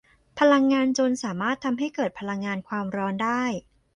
[0.39, 3.43] พลังงานจลน์สามารถทำให้เกิดพลังงานความร้อนได้